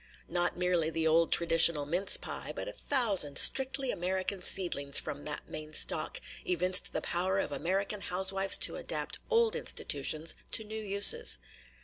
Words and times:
Not 0.27 0.57
merely 0.57 0.89
the 0.89 1.05
old 1.05 1.31
traditional 1.31 1.85
mince 1.85 2.17
pie, 2.17 2.53
but 2.55 2.67
a 2.67 2.73
thousand 2.73 3.37
strictly 3.37 3.91
American 3.91 4.41
seedlings 4.41 4.99
from 4.99 5.25
that 5.25 5.47
main 5.47 5.73
stock, 5.73 6.19
evinced 6.43 6.91
the 6.91 7.01
power 7.01 7.37
of 7.37 7.51
American 7.51 8.01
housewives 8.01 8.57
to 8.65 8.77
adapt 8.77 9.19
old 9.29 9.55
institutions 9.55 10.33
to 10.53 10.63
new 10.63 10.81
uses. 10.81 11.37